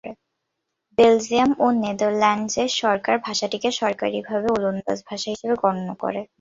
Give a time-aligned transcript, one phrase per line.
[0.97, 6.21] Belgium ও নেদারল্যান্ডসের সরকার ভাষাটিকে সরকারিভাবে ওলন্দাজ ভাষা হিসেবে গণ্য করে।